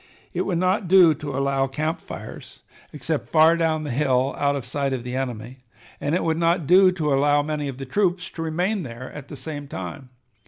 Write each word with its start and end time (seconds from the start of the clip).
It 0.33 0.47
would 0.47 0.57
not 0.57 0.87
do 0.87 1.13
to 1.13 1.37
allow 1.37 1.67
camp 1.67 2.01
fires 2.01 2.63
except 2.91 3.29
far 3.29 3.55
down 3.55 3.83
the 3.83 3.91
hill 3.91 4.33
out 4.35 4.55
of 4.55 4.65
sight 4.65 4.93
of 4.93 5.03
the 5.03 5.15
enemy, 5.15 5.59
and 5.99 6.15
it 6.15 6.23
would 6.23 6.37
not 6.39 6.65
do 6.65 6.91
to 6.93 7.13
allow 7.13 7.43
many 7.43 7.67
of 7.67 7.77
the 7.77 7.85
troops 7.85 8.31
to 8.31 8.41
remain 8.41 8.81
there 8.81 9.11
at 9.11 9.27
the 9.27 9.35
same 9.35 9.67
time. 9.67 10.09